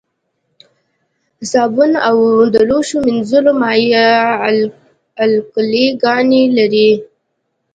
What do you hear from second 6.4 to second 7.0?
لري.